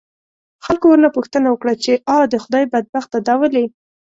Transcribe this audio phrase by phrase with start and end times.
[0.65, 3.65] خلکو ورنه پوښتنه وکړه، چې آ د خدای بدبخته دا ولې؟